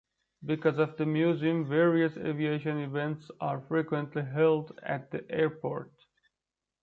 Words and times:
Because 0.43 0.79
of 0.79 0.97
the 0.97 1.05
museum, 1.05 1.63
various 1.69 2.17
aviation 2.17 2.79
events 2.79 3.29
are 3.39 3.61
frequently 3.67 4.23
held 4.23 4.75
at 4.81 5.11
the 5.11 5.29
airport. 5.29 5.91